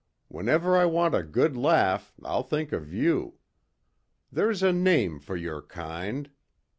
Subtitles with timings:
[0.29, 3.35] Whenever I want a good laugh I'll think of you.
[4.31, 6.31] There's a name for your kind...."